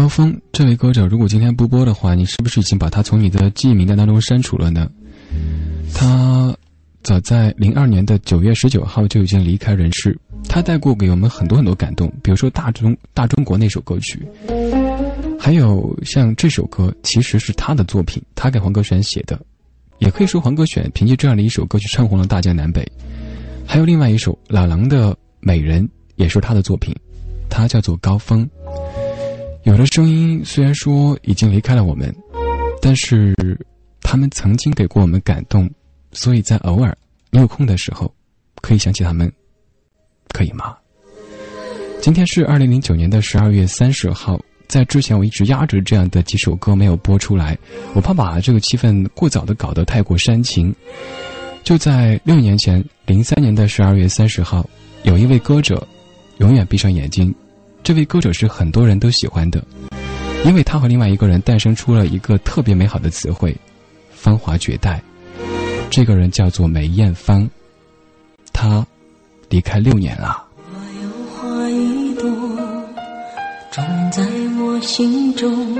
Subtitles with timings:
[0.00, 4.90] 高峰这位歌者，如果今天不播的话，你是不是已经把他从你的记忆名单当中删除了呢？
[5.92, 6.56] 他
[7.02, 10.18] 早在零二年的九月十九号就已经离开人世。
[10.48, 14.26] 他带过给我们很多很多感动，比如说《大中大中国》那首歌曲，
[15.38, 19.38] 还有像这首歌，其实是他的作品，他给黄格选写的，
[19.98, 22.90] 也可以说黄格选凭借这样的一首歌曲唱红了大江南北。
[23.66, 25.84] 还有另外一首老狼的《美人》，
[26.16, 26.96] 也是他的作品，
[27.50, 28.48] 他叫做高峰。
[29.64, 32.14] 有的声音虽然说已经离开了我们，
[32.80, 33.34] 但是
[34.00, 35.70] 他们曾经给过我们感动，
[36.12, 36.96] 所以在偶尔
[37.30, 38.12] 你有空的时候，
[38.62, 39.30] 可以想起他们。
[40.32, 40.76] 可以吗？
[42.00, 47.58] 今天是二零零九年的十二月三十号，在之前我一直压着这样的几首歌没有播出来，
[47.94, 50.74] 我怕把这个气氛过早的搞得太过煽情。
[51.62, 54.66] 就在六年前，零三年的十二月三十号，
[55.02, 55.86] 有一位歌者，
[56.38, 57.34] 永远闭上眼睛。
[57.90, 59.60] 这位歌者是很多人都喜欢的，
[60.44, 63.52] 因为他和另外一个人诞生出了一个特别美好的词汇——
[64.14, 65.02] 芳华绝代。
[65.90, 67.50] 这个人叫做梅艳芳，
[68.52, 68.86] 他。
[69.48, 70.46] 离开六年了。
[71.34, 72.22] 花一朵，
[73.72, 74.24] 种在
[74.60, 75.76] 我心中，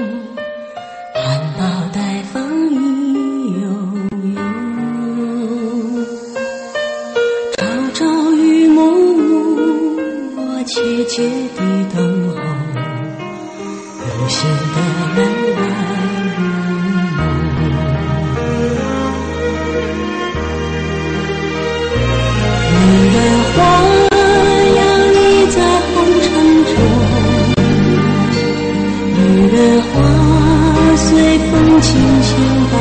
[31.90, 32.30] 风轻轻
[32.70, 32.74] 摆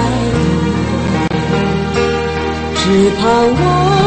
[1.30, 1.58] 动，
[2.76, 3.22] 只盼
[3.56, 3.99] 望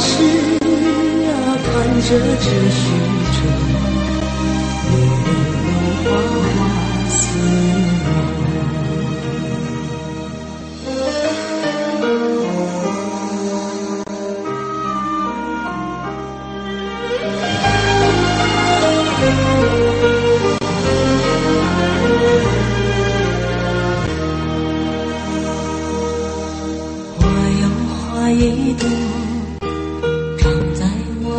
[0.00, 0.24] 是
[1.28, 2.08] 啊，盼着
[2.40, 3.19] 这雪。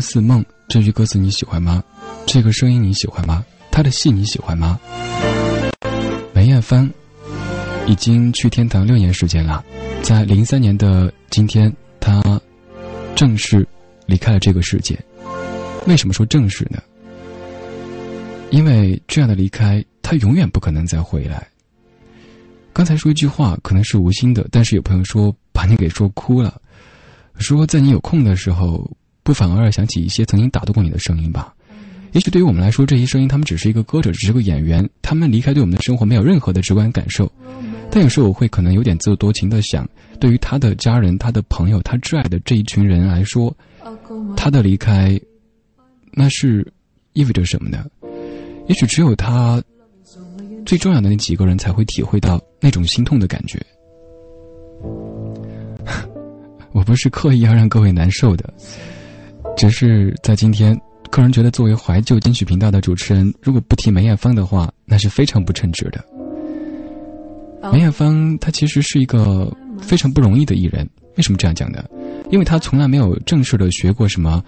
[0.00, 1.82] 似梦，这句歌词你喜欢吗？
[2.26, 3.44] 这个声音你喜欢吗？
[3.70, 4.78] 他的戏你喜欢吗？
[6.32, 6.88] 梅艳芳
[7.86, 9.64] 已经去天堂六年时间了，
[10.02, 12.22] 在零三年的今天，她
[13.14, 13.66] 正式
[14.06, 14.98] 离开了这个世界。
[15.86, 16.82] 为什么说正式呢？
[18.50, 21.46] 因为这样的离开，他永远不可能再回来。
[22.72, 26.60] 刚才说一句话，可能是无心的，但是有朋友说把你给说哭了，
[27.38, 28.88] 说在你有空的时候，
[29.24, 31.52] 不妨偶尔想起一些曾经打动过你的声音吧。
[32.12, 37.28] 也许对于我们来说，这些声音他们只是一个歌者，只是个演员，他们离开对我们的生活没有任何的直观感受。
[37.90, 39.88] 但有时候我会可能有点自作多情的想，
[40.20, 43.52] 对于他的家人、他的朋友、他挚爱的这一群人来说，
[44.36, 45.18] 他的离开，
[46.12, 46.64] 那是
[47.14, 47.84] 意味着什么呢？
[48.68, 49.60] 也许只有他
[50.64, 53.60] 最重要的那几个人才会体会到那种心痛的感觉。
[56.72, 58.52] 我不是刻意要让各位难受的，
[59.64, 60.78] 只是在今天，
[61.10, 66.04] 个人觉得作为怀旧金曲频道的主持人，如果不提梅艳芳的话，那是非常不称职的。
[67.72, 69.50] 梅艳芳她其实是一个
[69.80, 71.82] 非常不容易的艺人，为什么这样讲呢？
[72.30, 74.44] 因为她从来没有正式的学过什么。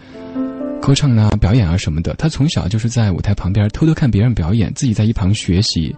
[0.83, 5.97] 歌唱啊，表演啊什么的，她从小就是在舞台旁边偷偷看别人表演，自己在一旁学习，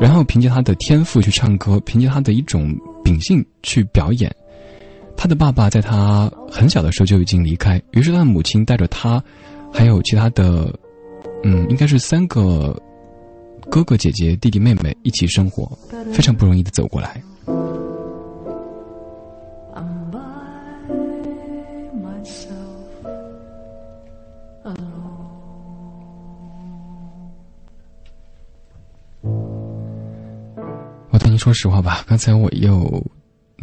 [0.00, 2.74] 然后凭借他的天赋去唱歌，凭借他的一种
[3.04, 4.34] 秉性去表演。
[5.16, 9.22] 他的爸爸在他很小的时候就已经离开，于是他的母亲带着他，
[9.72, 10.72] 还有其他的，
[11.42, 12.78] 嗯，应该是三个
[13.70, 15.66] 哥哥姐姐、弟弟妹妹一起生活，
[16.12, 17.22] 非常不容易的走过来。
[31.10, 33.02] 我对您说实话吧，刚才我又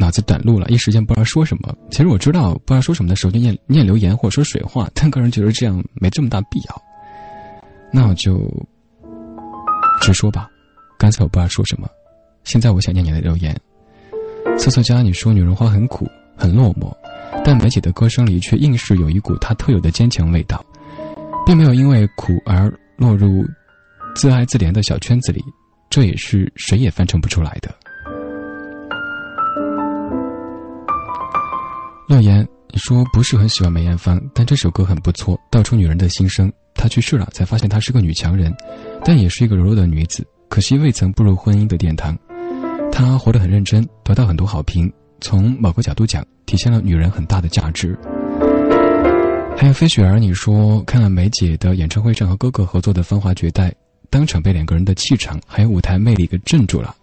[0.02, 1.72] 脑子短路了，一时间不知道说什么。
[1.88, 6.82] 其实我知道不知道说什么的时候就念念留言或者说水话，但个人觉得这样没这么大必要。
[7.92, 8.50] 那我就
[10.00, 10.48] 直说吧。
[10.98, 11.88] 刚才我不知道说什么，
[12.42, 13.56] 现在我想念你的留言。
[14.58, 16.04] 瑟瑟佳，你说女人花很苦
[16.36, 16.92] 很落寞，
[17.44, 20.64] 但梅姐的歌声里却硬是有一股她特有的坚强味道，
[21.46, 23.44] 并没有因为苦而落入
[24.16, 25.40] 自爱自怜的小圈子里。
[25.88, 27.72] 这也是谁也翻成不出来的。
[32.12, 36.52] 乐言，你说不是很喜欢梅艳芳，但这首歌很不错，道出女人的心声。
[36.74, 38.54] 她去世了，才发现她是个女强人，
[39.02, 42.14] 但也是一个柔弱的女子，可惜未曾步入婚姻的殿堂。
[42.92, 44.92] 她活得很认真，得到很多好评。
[45.22, 47.98] 从某个角度讲，体现了女人很大的价值。
[49.56, 53.70] 还有飞雪儿，你说看了梅姐的演唱会上和哥哥合作的《芳华绝代》。
[54.10, 56.94] 当场被两个人的气场还有舞台魅力给镇住了，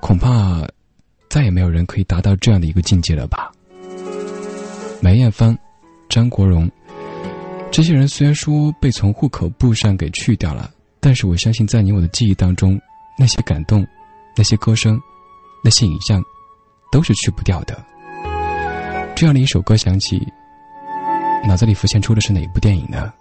[0.00, 0.66] 恐怕
[1.30, 3.52] 再也没有人可以达到这样的一个境界了吧。
[5.04, 5.54] 梅艳芳、
[6.08, 6.66] 张国荣
[7.70, 12.80] 这些人虽然说被从户口簿上给去掉了，但是我相信在你我的记忆当中，
[13.18, 13.86] 那些感动、
[14.34, 14.98] 那些歌声、
[15.62, 16.22] 那些影像，
[16.90, 17.84] 都是去不掉的。
[19.14, 20.26] 这样的一首歌响起，
[21.46, 23.12] 脑子里浮现出的是哪一部电影呢？